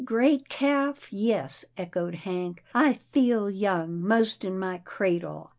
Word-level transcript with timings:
"Great 0.03 0.49
calf, 0.49 1.13
yes," 1.13 1.63
echoed 1.77 2.15
Hank," 2.15 2.63
I 2.73 2.93
feel 3.11 3.51
young, 3.51 4.01
most 4.01 4.43
in 4.43 4.57
my 4.57 4.79
cradle. 4.79 5.49